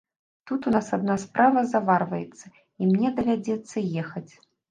[0.51, 2.45] Тут у нас адна справа заварваецца,
[2.85, 4.27] і мне давядзецца ехаць.